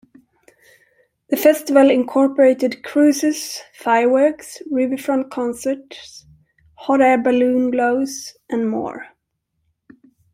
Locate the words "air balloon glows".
7.01-8.35